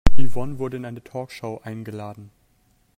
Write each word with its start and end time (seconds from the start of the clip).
Yvonne 0.17 0.57
wurde 0.57 0.77
in 0.77 0.85
eine 0.85 1.03
Talkshow 1.03 1.61
eingeladen. 1.63 2.31